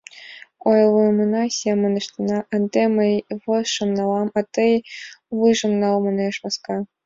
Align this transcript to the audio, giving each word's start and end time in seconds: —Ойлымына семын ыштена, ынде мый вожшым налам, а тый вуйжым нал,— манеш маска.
—Ойлымына 0.71 1.43
семын 1.59 1.93
ыштена, 2.01 2.39
ынде 2.55 2.83
мый 2.95 3.11
вожшым 3.43 3.89
налам, 3.97 4.27
а 4.39 4.41
тый 4.53 4.73
вуйжым 5.35 5.73
нал,— 5.81 5.95
манеш 6.05 6.35
маска. 6.43 6.75